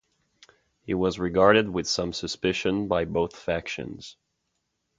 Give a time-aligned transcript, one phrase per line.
[0.79, 4.17] He was regarded with some suspicion by both factions.